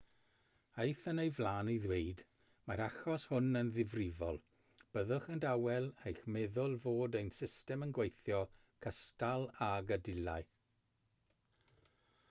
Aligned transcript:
aeth 0.83 1.01
yn 1.09 1.19
ei 1.23 1.31
flaen 1.39 1.67
i 1.73 1.73
ddweud 1.83 2.23
mae'r 2.71 2.81
achos 2.85 3.25
hwn 3.33 3.59
yn 3.59 3.69
ddifrifol 3.75 4.39
byddwch 4.97 5.29
yn 5.35 5.43
dawel 5.45 5.91
eich 6.11 6.23
meddwl 6.37 6.75
fod 6.87 7.19
ein 7.21 7.31
system 7.41 7.87
yn 7.89 7.95
gweithio 7.99 8.41
cystal 8.87 9.49
ag 9.69 9.95
y 9.99 10.01
dylai 10.09 10.41